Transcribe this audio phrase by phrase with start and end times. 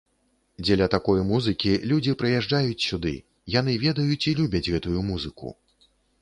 [0.67, 3.13] Дзеля такой музыкі людзі прыязджаюць сюды,
[3.59, 5.55] яны ведаюць і любяць гэтую музыку.